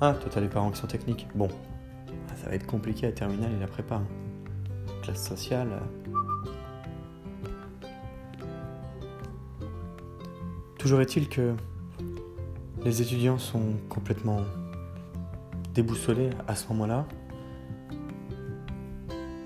Ah, 0.00 0.14
toi 0.14 0.28
t'as 0.28 0.40
des 0.40 0.48
parents 0.48 0.72
qui 0.72 0.80
sont 0.80 0.88
techniques. 0.88 1.28
Bon, 1.36 1.46
ah, 2.08 2.34
ça 2.34 2.48
va 2.48 2.56
être 2.56 2.66
compliqué 2.66 3.06
à 3.06 3.12
terminale 3.12 3.52
et 3.56 3.60
la 3.60 3.68
prépa. 3.68 3.94
Hein. 3.94 4.06
Classe 5.02 5.24
sociale. 5.24 5.68
Euh. 5.70 6.14
Toujours 10.78 11.00
est-il 11.00 11.28
que 11.28 11.54
les 12.84 13.00
étudiants 13.00 13.38
sont 13.38 13.74
complètement 13.88 14.40
déboussolés 15.72 16.30
à 16.46 16.54
ce 16.54 16.68
moment-là, 16.68 17.06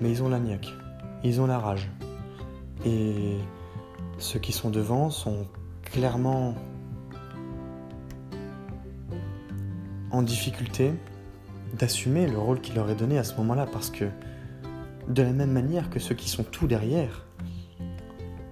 mais 0.01 0.11
ils 0.11 0.21
ont 0.21 0.29
la 0.29 0.39
niaque, 0.39 0.67
ils 1.23 1.39
ont 1.39 1.47
la 1.47 1.57
rage, 1.57 1.89
et 2.85 3.37
ceux 4.17 4.39
qui 4.39 4.51
sont 4.51 4.69
devant 4.69 5.09
sont 5.09 5.47
clairement 5.83 6.55
en 10.11 10.21
difficulté 10.21 10.93
d'assumer 11.77 12.27
le 12.27 12.37
rôle 12.37 12.59
qui 12.59 12.73
leur 12.73 12.89
est 12.89 12.95
donné 12.95 13.17
à 13.17 13.23
ce 13.23 13.35
moment-là 13.37 13.65
parce 13.71 13.89
que 13.89 14.05
de 15.07 15.23
la 15.23 15.31
même 15.31 15.51
manière 15.51 15.89
que 15.89 15.99
ceux 15.99 16.15
qui 16.15 16.29
sont 16.29 16.43
tout 16.43 16.67
derrière, 16.67 17.25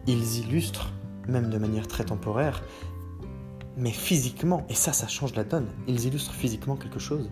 ils 0.08 0.40
illustrent, 0.40 0.94
même 1.28 1.50
de 1.50 1.58
manière 1.58 1.88
très 1.88 2.06
temporaire, 2.06 2.64
mais 3.78 3.92
physiquement, 3.92 4.66
et 4.70 4.74
ça, 4.74 4.92
ça 4.92 5.08
change 5.08 5.36
la 5.36 5.44
donne, 5.44 5.68
ils 5.88 6.06
illustrent 6.06 6.34
physiquement 6.34 6.76
quelque 6.76 7.00
chose, 7.00 7.30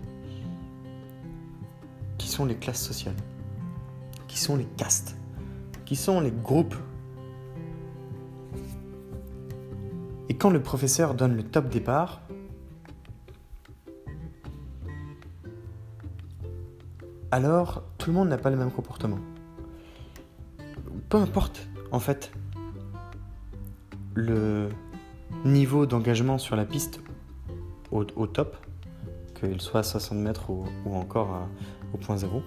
qui 2.17 2.27
sont 2.27 2.45
les 2.45 2.55
classes 2.55 2.83
sociales, 2.83 3.15
qui 4.27 4.39
sont 4.39 4.55
les 4.55 4.65
castes? 4.65 5.17
Qui 5.85 5.95
sont 5.95 6.19
les 6.19 6.31
groupes? 6.31 6.75
Et 10.29 10.35
quand 10.35 10.49
le 10.49 10.61
professeur 10.61 11.13
donne 11.13 11.35
le 11.35 11.43
top 11.43 11.69
départ, 11.69 12.21
alors 17.31 17.83
tout 17.97 18.09
le 18.09 18.15
monde 18.15 18.29
n'a 18.29 18.37
pas 18.37 18.49
le 18.49 18.55
même 18.55 18.71
comportement. 18.71 19.19
Peu 21.09 21.17
importe, 21.17 21.67
en 21.91 21.99
fait, 21.99 22.31
le 24.15 24.69
niveau 25.45 25.85
d'engagement 25.85 26.37
sur 26.37 26.55
la 26.55 26.65
piste 26.65 26.99
au, 27.91 28.27
top, 28.27 28.57
qu'il 29.39 29.61
soit 29.61 29.79
à 29.79 29.83
60 29.83 30.17
mètres 30.17 30.49
ou, 30.49 30.65
encore 30.93 31.47
au 31.93 31.97
point 31.97 32.17
zéro, 32.17 32.41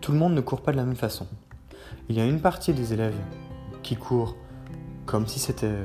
tout 0.00 0.12
le 0.12 0.18
monde 0.18 0.34
ne 0.34 0.40
court 0.40 0.62
pas 0.62 0.72
de 0.72 0.76
la 0.76 0.84
même 0.84 0.96
façon. 0.96 1.28
Il 2.08 2.16
y 2.16 2.20
a 2.20 2.26
une 2.26 2.40
partie 2.40 2.72
des 2.72 2.92
élèves 2.92 3.18
qui 3.82 3.96
courent 3.96 4.34
comme 5.06 5.26
si 5.26 5.38
c'était 5.38 5.84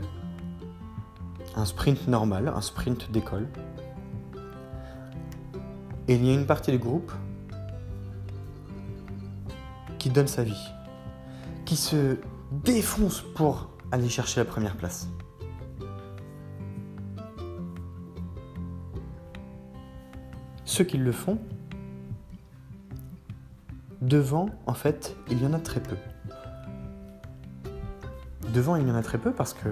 un 1.55 1.65
sprint 1.65 2.07
normal, 2.07 2.51
un 2.55 2.61
sprint 2.61 3.11
d'école. 3.11 3.47
Et 6.07 6.15
il 6.15 6.25
y 6.25 6.29
a 6.29 6.33
une 6.33 6.45
partie 6.45 6.71
du 6.71 6.77
groupe 6.77 7.11
qui 9.99 10.09
donne 10.09 10.27
sa 10.27 10.43
vie, 10.43 10.69
qui 11.65 11.75
se 11.75 12.17
défonce 12.51 13.21
pour 13.35 13.69
aller 13.91 14.09
chercher 14.09 14.39
la 14.39 14.45
première 14.45 14.77
place. 14.77 15.09
Ceux 20.75 20.83
qui 20.83 20.97
le 20.97 21.13
font, 21.13 21.37
devant, 24.01 24.49
en 24.67 24.73
fait, 24.73 25.15
il 25.31 25.41
y 25.41 25.45
en 25.45 25.53
a 25.53 25.59
très 25.59 25.79
peu. 25.79 25.95
Devant, 28.53 28.75
il 28.75 28.85
y 28.85 28.91
en 28.91 28.95
a 28.95 29.01
très 29.01 29.17
peu 29.17 29.31
parce 29.31 29.53
que 29.53 29.69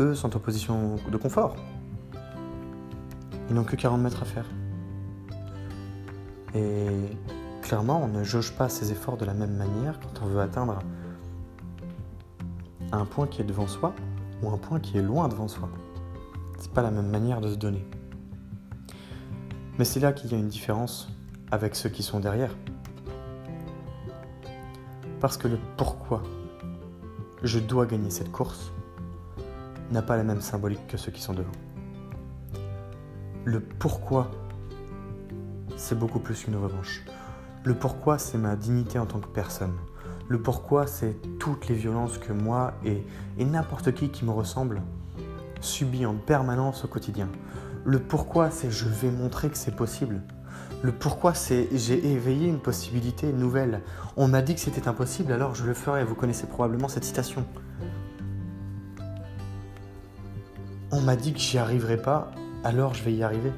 eux 0.00 0.14
sont 0.14 0.36
en 0.36 0.38
position 0.38 0.96
de 1.10 1.16
confort. 1.16 1.56
Ils 3.48 3.54
n'ont 3.54 3.64
que 3.64 3.74
40 3.74 4.02
mètres 4.02 4.20
à 4.20 4.26
faire. 4.26 4.44
Et 6.54 6.90
clairement, 7.62 8.02
on 8.04 8.08
ne 8.08 8.22
jauge 8.22 8.52
pas 8.52 8.68
ses 8.68 8.92
efforts 8.92 9.16
de 9.16 9.24
la 9.24 9.32
même 9.32 9.56
manière 9.56 9.98
quand 9.98 10.26
on 10.26 10.26
veut 10.26 10.40
atteindre 10.40 10.80
un 12.92 13.06
point 13.06 13.26
qui 13.26 13.40
est 13.40 13.46
devant 13.46 13.66
soi 13.66 13.94
ou 14.42 14.50
un 14.50 14.58
point 14.58 14.78
qui 14.78 14.98
est 14.98 15.02
loin 15.02 15.28
devant 15.28 15.48
soi. 15.48 15.70
C'est 16.58 16.72
pas 16.72 16.82
la 16.82 16.90
même 16.90 17.08
manière 17.08 17.40
de 17.40 17.48
se 17.48 17.56
donner. 17.56 17.88
Mais 19.82 19.86
c'est 19.86 19.98
là 19.98 20.12
qu'il 20.12 20.30
y 20.30 20.36
a 20.36 20.38
une 20.38 20.46
différence 20.46 21.08
avec 21.50 21.74
ceux 21.74 21.88
qui 21.88 22.04
sont 22.04 22.20
derrière. 22.20 22.54
Parce 25.18 25.36
que 25.36 25.48
le 25.48 25.58
pourquoi 25.76 26.22
je 27.42 27.58
dois 27.58 27.86
gagner 27.86 28.10
cette 28.10 28.30
course 28.30 28.70
n'a 29.90 30.00
pas 30.00 30.16
la 30.16 30.22
même 30.22 30.40
symbolique 30.40 30.86
que 30.86 30.96
ceux 30.96 31.10
qui 31.10 31.20
sont 31.20 31.34
devant. 31.34 31.50
Le 33.44 33.58
pourquoi, 33.58 34.30
c'est 35.76 35.98
beaucoup 35.98 36.20
plus 36.20 36.44
qu'une 36.44 36.54
revanche. 36.54 37.02
Le 37.64 37.74
pourquoi, 37.74 38.18
c'est 38.18 38.38
ma 38.38 38.54
dignité 38.54 39.00
en 39.00 39.06
tant 39.06 39.18
que 39.18 39.26
personne. 39.26 39.74
Le 40.28 40.40
pourquoi, 40.40 40.86
c'est 40.86 41.16
toutes 41.40 41.66
les 41.66 41.74
violences 41.74 42.18
que 42.18 42.32
moi 42.32 42.74
et, 42.84 43.04
n'importe 43.44 43.92
qui 43.94 44.10
qui 44.10 44.24
me 44.24 44.30
ressemble 44.30 44.80
subit 45.60 46.06
en 46.06 46.14
permanence 46.14 46.84
au 46.84 46.86
quotidien. 46.86 47.28
Le 47.84 47.98
pourquoi, 47.98 48.50
c'est 48.50 48.70
je 48.70 48.88
vais 48.88 49.10
montrer 49.10 49.48
que 49.50 49.56
c'est 49.56 49.74
possible. 49.74 50.22
Le 50.82 50.92
pourquoi, 50.92 51.34
c'est 51.34 51.68
j'ai 51.72 52.12
éveillé 52.12 52.48
une 52.48 52.60
possibilité 52.60 53.32
nouvelle. 53.32 53.82
On 54.16 54.28
m'a 54.28 54.42
dit 54.42 54.54
que 54.54 54.60
c'était 54.60 54.88
impossible, 54.88 55.32
alors 55.32 55.54
je 55.54 55.64
le 55.64 55.74
ferai. 55.74 56.04
Vous 56.04 56.14
connaissez 56.14 56.46
probablement 56.46 56.88
cette 56.88 57.04
citation. 57.04 57.44
On 60.90 61.00
m'a 61.00 61.16
dit 61.16 61.32
que 61.32 61.38
j'y 61.38 61.58
arriverai 61.58 61.96
pas, 61.96 62.30
alors 62.64 62.94
je 62.94 63.02
vais 63.02 63.14
y 63.14 63.22
arriver. 63.22 63.52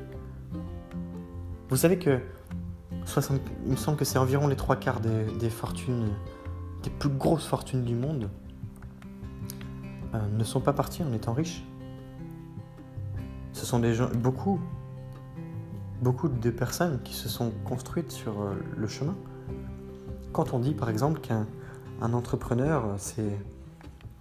Vous 1.68 1.76
savez 1.76 1.98
que 1.98 2.20
60, 3.06 3.40
il 3.64 3.72
me 3.72 3.76
semble 3.76 3.98
que 3.98 4.04
c'est 4.04 4.18
environ 4.18 4.46
les 4.46 4.56
trois 4.56 4.76
quarts 4.76 5.00
des, 5.00 5.50
fortunes, 5.50 6.10
des 6.82 6.90
plus 6.90 7.08
grosses 7.08 7.46
fortunes 7.46 7.84
du 7.84 7.94
monde, 7.94 8.30
euh, 10.14 10.18
ne 10.32 10.44
sont 10.44 10.60
pas 10.60 10.72
partis 10.72 11.02
en 11.02 11.12
étant 11.12 11.32
riches. 11.32 11.64
Ce 13.54 13.64
sont 13.64 13.78
des 13.78 13.94
gens, 13.94 14.10
beaucoup, 14.14 14.60
beaucoup 16.02 16.28
de 16.28 16.50
personnes 16.50 17.00
qui 17.04 17.14
se 17.14 17.28
sont 17.28 17.52
construites 17.64 18.10
sur 18.10 18.42
euh, 18.42 18.52
le 18.76 18.88
chemin. 18.88 19.14
Quand 20.32 20.52
on 20.52 20.58
dit 20.58 20.74
par 20.74 20.90
exemple 20.90 21.20
qu'un 21.20 21.46
un 22.02 22.12
entrepreneur, 22.12 22.96
c'est 22.98 23.38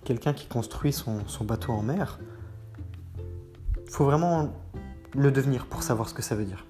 quelqu'un 0.04 0.34
qui 0.34 0.46
construit 0.46 0.93
son, 0.93 1.17
son, 1.26 1.43
bateau 1.43 1.74
en 1.74 1.82
mer, 1.82 2.19
il 3.17 3.91
faut 3.91 4.06
vraiment 4.06 4.54
le 5.15 5.32
devenir 5.32 5.65
pour 5.65 5.82
savoir 5.82 6.08
ce 6.08 6.13
que 6.13 6.22
ça 6.22 6.36
veut 6.36 6.46
dire. 6.46 6.65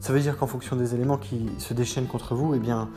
Ça 0.00 0.12
veut 0.12 0.20
dire 0.20 0.36
qu'en 0.36 0.48
fonction 0.48 0.74
des 0.74 0.96
éléments 0.96 1.18
qui 1.18 1.48
se 1.58 1.74
déchaînent 1.74 2.08
contre 2.08 2.34
vous, 2.34 2.54
eh 2.54 2.58
bien, 2.58 2.88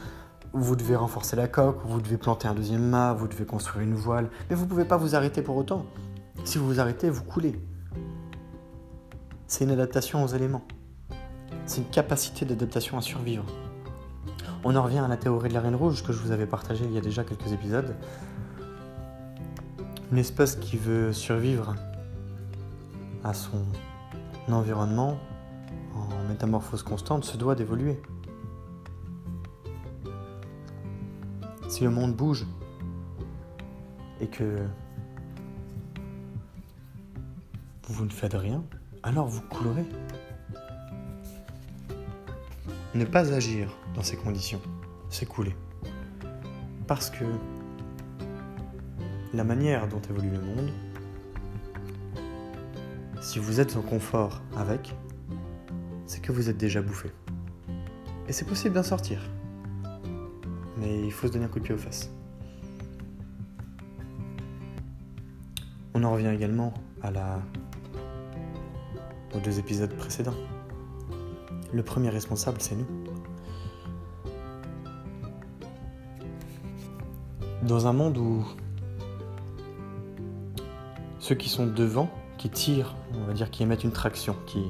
vous 0.54 0.76
devez 0.76 0.96
renforcer 0.96 1.36
la 1.36 1.48
coque, 1.48 1.78
vous 1.86 2.02
devez 2.02 2.18
planter 2.18 2.48
un 2.48 2.56
deuxième 2.56 2.90
mât, 2.90 3.14
vous 3.14 3.28
devez 3.28 3.46
construire 3.46 3.84
une 3.84 3.94
voile, 3.94 4.30
mais 4.50 4.56
vous 4.56 4.64
ne 4.64 4.70
pouvez 4.70 4.86
pas 4.86 4.98
vous 4.98 5.16
arrêter 5.16 5.44
pour 5.44 5.56
autant. 5.56 5.86
Si 6.44 6.58
vous 6.58 6.68
vous 6.68 6.80
arrêtez, 6.80 7.10
vous 7.10 7.24
coulez. 7.24 7.60
C'est 9.48 9.64
une 9.64 9.72
adaptation 9.72 10.24
aux 10.24 10.28
éléments. 10.28 10.64
C'est 11.66 11.82
une 11.82 11.90
capacité 11.90 12.46
d'adaptation 12.46 12.98
à 12.98 13.02
survivre. 13.02 13.46
On 14.66 14.76
en 14.76 14.84
revient 14.84 15.00
à 15.00 15.08
la 15.08 15.18
théorie 15.18 15.50
de 15.50 15.54
la 15.54 15.62
reine 15.62 15.76
rouge 15.76 16.04
que 16.04 16.12
je 16.12 16.20
vous 16.20 16.32
avais 16.32 16.46
partagée 16.46 16.86
il 16.86 16.92
y 16.94 16.98
a 16.98 17.02
déjà 17.02 17.24
quelques 17.24 17.52
épisodes. 17.52 17.96
Une 20.12 20.18
espèce 20.18 20.58
qui 20.58 20.78
veut 20.78 21.14
survivre 21.14 21.76
à 23.24 23.34
son 23.34 23.66
environnement 24.50 25.18
en 25.96 26.28
métamorphose 26.28 26.84
constante 26.84 27.24
se 27.24 27.38
doit 27.38 27.56
d'évoluer. 27.56 28.02
Si 31.70 31.84
le 31.84 31.90
monde 31.90 32.14
bouge 32.16 32.46
et 34.20 34.28
que 34.28 34.58
vous 37.94 38.06
ne 38.06 38.12
faites 38.12 38.34
rien, 38.34 38.64
alors 39.04 39.28
vous 39.28 39.42
coulerez. 39.42 39.86
Ne 42.96 43.06
pas 43.06 43.32
agir 43.32 43.70
dans 43.94 44.02
ces 44.02 44.18
conditions, 44.18 44.60
c'est 45.10 45.28
couler. 45.28 45.56
Parce 46.88 47.12
que 47.12 47.24
la 49.32 49.44
manière 49.44 49.88
dont 49.88 50.02
évolue 50.10 50.32
le 50.32 50.42
monde, 50.42 50.72
si 53.22 53.38
vous 53.38 53.60
êtes 53.60 53.78
en 53.78 53.84
confort 53.84 54.42
avec, 54.58 54.96
c'est 56.08 56.20
que 56.20 56.32
vous 56.32 56.50
êtes 56.50 56.58
déjà 56.58 56.82
bouffé. 56.82 57.12
Et 58.28 58.34
c'est 58.34 58.46
possible 58.46 58.74
d'en 58.74 58.84
sortir. 58.84 59.22
Mais 60.78 61.06
il 61.06 61.12
faut 61.12 61.28
se 61.28 61.34
donner 61.34 61.46
un 61.46 61.48
coup 61.48 61.60
de 61.60 61.66
pied 61.66 61.76
aux 61.76 61.78
fesses. 61.78 62.10
On 65.94 66.04
en 66.04 66.12
revient 66.12 66.32
également 66.34 66.74
à 67.04 67.12
la... 67.12 67.44
aux 69.36 69.40
deux 69.40 69.60
épisodes 69.60 69.94
précédents. 69.96 70.34
Le 71.72 71.84
premier 71.84 72.10
responsable, 72.10 72.58
c'est 72.62 72.76
nous. 72.76 72.88
Dans 77.64 77.88
un 77.88 77.94
monde 77.94 78.18
où 78.18 78.46
ceux 81.20 81.36
qui 81.36 81.48
sont 81.48 81.66
devant, 81.66 82.10
qui 82.38 82.50
tirent, 82.50 82.96
on 83.16 83.24
va 83.24 83.34
dire, 83.34 83.50
qui 83.50 83.64
émettent 83.64 83.86
une 83.86 83.94
traction, 83.94 84.36
qui 84.46 84.66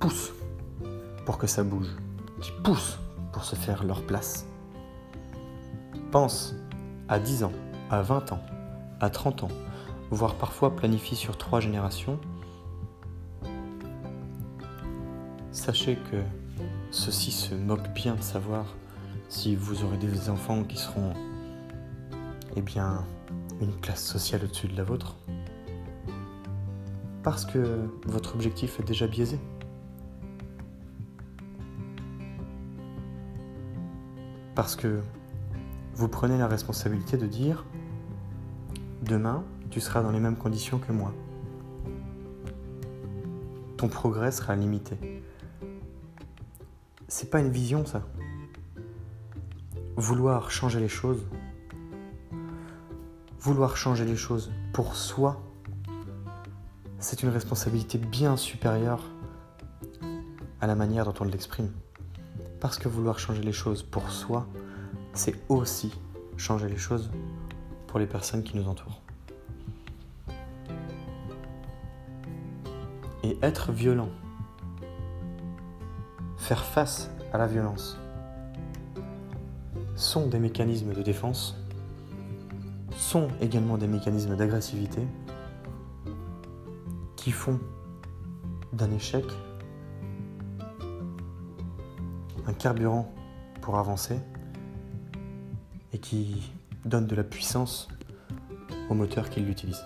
poussent 0.00 0.32
pour 1.24 1.38
que 1.38 1.46
ça 1.46 1.62
bouge, 1.62 1.94
qui 2.40 2.50
poussent 2.64 2.98
pour 3.32 3.44
se 3.44 3.54
faire 3.54 3.84
leur 3.84 4.02
place. 4.02 4.46
Pense 6.10 6.54
à 7.08 7.20
10 7.20 7.44
ans, 7.44 7.52
à 7.90 8.02
20 8.02 8.32
ans, 8.32 8.40
à 9.00 9.08
30 9.08 9.44
ans, 9.44 9.48
voire 10.10 10.34
parfois 10.34 10.74
planifie 10.74 11.16
sur 11.16 11.38
trois 11.38 11.60
générations. 11.60 12.18
Sachez 15.64 15.96
que 15.96 16.18
ceux-ci 16.90 17.32
se 17.32 17.54
moquent 17.54 17.90
bien 17.94 18.16
de 18.16 18.20
savoir 18.20 18.66
si 19.30 19.56
vous 19.56 19.82
aurez 19.82 19.96
des 19.96 20.28
enfants 20.28 20.62
qui 20.62 20.76
seront, 20.76 21.14
eh 22.54 22.60
bien, 22.60 23.02
une 23.62 23.74
classe 23.80 24.04
sociale 24.04 24.44
au-dessus 24.44 24.68
de 24.68 24.76
la 24.76 24.84
vôtre. 24.84 25.16
Parce 27.22 27.46
que 27.46 27.88
votre 28.04 28.34
objectif 28.34 28.78
est 28.78 28.82
déjà 28.82 29.06
biaisé. 29.06 29.40
Parce 34.54 34.76
que 34.76 35.00
vous 35.94 36.08
prenez 36.08 36.36
la 36.36 36.46
responsabilité 36.46 37.16
de 37.16 37.26
dire 37.26 37.64
demain, 39.00 39.42
tu 39.70 39.80
seras 39.80 40.02
dans 40.02 40.10
les 40.10 40.20
mêmes 40.20 40.36
conditions 40.36 40.78
que 40.78 40.92
moi. 40.92 41.14
Ton 43.78 43.88
progrès 43.88 44.30
sera 44.30 44.56
limité. 44.56 45.13
C'est 47.08 47.30
pas 47.30 47.40
une 47.40 47.50
vision 47.50 47.84
ça. 47.84 48.02
Vouloir 49.96 50.50
changer 50.50 50.80
les 50.80 50.88
choses, 50.88 51.26
vouloir 53.38 53.76
changer 53.76 54.04
les 54.04 54.16
choses 54.16 54.50
pour 54.72 54.96
soi, 54.96 55.40
c'est 56.98 57.22
une 57.22 57.28
responsabilité 57.28 57.98
bien 57.98 58.36
supérieure 58.36 59.02
à 60.60 60.66
la 60.66 60.74
manière 60.74 61.04
dont 61.04 61.14
on 61.20 61.24
l'exprime. 61.24 61.70
Parce 62.58 62.78
que 62.78 62.88
vouloir 62.88 63.18
changer 63.18 63.42
les 63.42 63.52
choses 63.52 63.82
pour 63.82 64.10
soi, 64.10 64.48
c'est 65.12 65.34
aussi 65.50 65.92
changer 66.38 66.68
les 66.68 66.78
choses 66.78 67.10
pour 67.86 67.98
les 67.98 68.06
personnes 68.06 68.42
qui 68.42 68.56
nous 68.56 68.66
entourent. 68.66 69.02
Et 73.22 73.36
être 73.42 73.70
violent, 73.70 74.08
faire 76.44 76.62
face 76.62 77.10
à 77.32 77.38
la 77.38 77.46
violence 77.46 77.96
sont 79.96 80.26
des 80.26 80.38
mécanismes 80.38 80.92
de 80.92 81.00
défense, 81.00 81.56
sont 82.98 83.28
également 83.40 83.78
des 83.78 83.86
mécanismes 83.86 84.36
d'agressivité 84.36 85.00
qui 87.16 87.30
font 87.30 87.58
d'un 88.74 88.90
échec 88.90 89.24
un 92.46 92.52
carburant 92.52 93.10
pour 93.62 93.78
avancer 93.78 94.20
et 95.94 95.98
qui 95.98 96.52
donne 96.84 97.06
de 97.06 97.16
la 97.16 97.24
puissance 97.24 97.88
au 98.90 98.94
moteur 98.94 99.30
qui 99.30 99.40
l'utilise. 99.40 99.82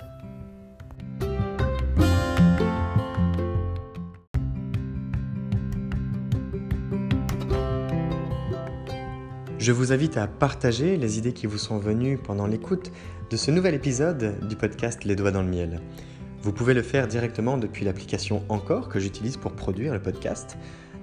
Je 9.59 9.73
vous 9.73 9.93
invite 9.93 10.17
à 10.17 10.29
partager 10.29 10.97
les 10.97 11.19
idées 11.19 11.33
qui 11.33 11.49
vous 11.49 11.59
sont 11.59 11.79
venues 11.79 12.17
pendant 12.17 12.47
l'écoute 12.47 12.93
de 13.29 13.37
ce 13.37 13.51
nouvel 13.51 13.75
épisode 13.75 14.37
du 14.49 14.55
podcast 14.55 15.05
Les 15.05 15.17
Doigts 15.17 15.33
dans 15.33 15.43
le 15.43 15.49
Miel. 15.49 15.81
Vous 16.43 16.53
pouvez 16.53 16.75
le 16.75 16.83
faire 16.83 17.09
directement 17.09 17.59
depuis 17.59 17.85
l'application 17.85 18.45
Encore 18.49 18.89
que 18.89 19.01
j'utilise 19.01 19.37
pour 19.37 19.51
produire 19.51 19.93
le 19.93 20.01
podcast, 20.01 20.57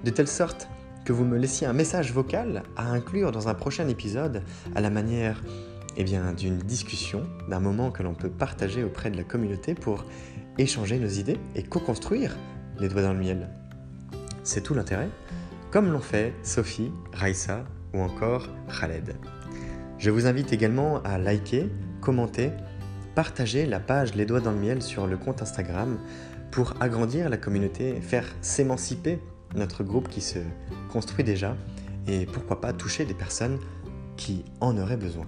de 0.04 0.10
telle 0.10 0.26
sorte 0.26 0.70
que 1.04 1.12
vous 1.12 1.26
me 1.26 1.36
laissiez 1.36 1.66
un 1.66 1.74
message 1.74 2.14
vocal 2.14 2.62
à 2.78 2.88
inclure 2.88 3.30
dans 3.30 3.46
un 3.48 3.52
prochain 3.52 3.88
épisode 3.88 4.42
à 4.74 4.80
la 4.80 4.88
manière 4.88 5.42
eh 5.98 6.04
d'une 6.04 6.56
discussion, 6.56 7.24
d'un 7.50 7.60
moment 7.60 7.90
que 7.90 8.02
l'on 8.02 8.14
peut 8.14 8.30
partager 8.30 8.82
auprès 8.82 9.10
de 9.10 9.18
la 9.18 9.24
communauté 9.24 9.74
pour 9.74 10.06
échanger 10.56 10.98
nos 10.98 11.08
idées 11.08 11.38
et 11.56 11.62
co-construire 11.62 12.34
les 12.80 12.88
doigts 12.88 13.02
dans 13.02 13.12
le 13.12 13.20
miel. 13.20 13.50
C'est 14.44 14.62
tout 14.62 14.72
l'intérêt, 14.72 15.10
comme 15.70 15.92
l'ont 15.92 16.00
fait 16.00 16.32
Sophie, 16.42 16.90
Raissa 17.12 17.66
ou 17.96 18.02
encore 18.02 18.48
Khaled. 18.68 19.16
Je 19.98 20.10
vous 20.10 20.26
invite 20.26 20.52
également 20.52 21.02
à 21.02 21.18
liker, 21.18 21.70
commenter, 22.00 22.50
partager 23.14 23.64
la 23.64 23.80
page 23.80 24.14
Les 24.14 24.26
Doigts 24.26 24.40
dans 24.40 24.52
le 24.52 24.58
Miel 24.58 24.82
sur 24.82 25.06
le 25.06 25.16
compte 25.16 25.40
Instagram 25.40 25.98
pour 26.50 26.74
agrandir 26.80 27.28
la 27.28 27.38
communauté, 27.38 28.00
faire 28.00 28.26
s'émanciper 28.42 29.18
notre 29.54 29.82
groupe 29.82 30.08
qui 30.08 30.20
se 30.20 30.38
construit 30.92 31.24
déjà 31.24 31.56
et 32.06 32.26
pourquoi 32.26 32.60
pas 32.60 32.72
toucher 32.72 33.04
des 33.04 33.14
personnes 33.14 33.58
qui 34.16 34.44
en 34.60 34.76
auraient 34.76 34.96
besoin. 34.96 35.26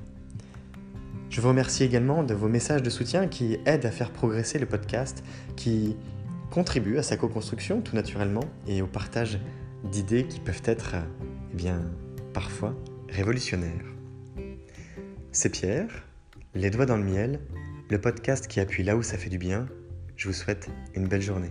Je 1.30 1.40
vous 1.40 1.48
remercie 1.48 1.84
également 1.84 2.22
de 2.22 2.34
vos 2.34 2.48
messages 2.48 2.82
de 2.82 2.90
soutien 2.90 3.26
qui 3.26 3.58
aident 3.66 3.86
à 3.86 3.90
faire 3.90 4.10
progresser 4.10 4.58
le 4.58 4.66
podcast, 4.66 5.22
qui 5.56 5.96
contribuent 6.50 6.98
à 6.98 7.02
sa 7.02 7.16
co-construction 7.16 7.80
tout 7.80 7.94
naturellement 7.94 8.44
et 8.66 8.80
au 8.80 8.86
partage 8.86 9.38
d'idées 9.84 10.24
qui 10.24 10.40
peuvent 10.40 10.62
être 10.64 10.94
eh 11.52 11.56
bien, 11.56 11.82
parfois 12.38 12.76
révolutionnaires. 13.08 13.96
C'est 15.32 15.48
Pierre, 15.48 16.04
Les 16.54 16.70
Doigts 16.70 16.86
dans 16.86 16.96
le 16.96 17.02
Miel, 17.02 17.40
le 17.90 18.00
podcast 18.00 18.46
qui 18.46 18.60
appuie 18.60 18.84
là 18.84 18.96
où 18.96 19.02
ça 19.02 19.18
fait 19.18 19.28
du 19.28 19.38
bien. 19.38 19.66
Je 20.14 20.28
vous 20.28 20.34
souhaite 20.34 20.68
une 20.94 21.08
belle 21.08 21.20
journée. 21.20 21.50